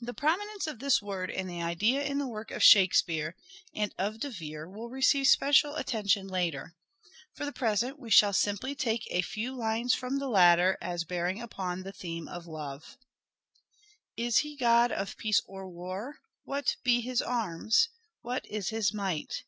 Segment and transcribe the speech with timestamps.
[0.00, 3.36] The prominence of this word and idea in the work of" Shakespeare"
[3.72, 6.74] and of De Vere will receive special attention later:
[7.34, 11.40] for the present we shall simply take a few lines from the latter as bearing
[11.40, 12.96] upon the theme of Love:
[14.16, 16.16] "Is he god of peace or war?
[16.42, 17.88] What be his arms?
[18.24, 19.44] What is his might